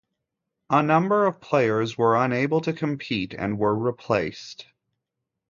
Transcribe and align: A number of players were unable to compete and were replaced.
A 0.71 0.81
number 0.81 1.27
of 1.27 1.39
players 1.39 1.95
were 1.95 2.15
unable 2.17 2.59
to 2.61 2.73
compete 2.73 3.35
and 3.35 3.59
were 3.59 3.75
replaced. 3.77 4.65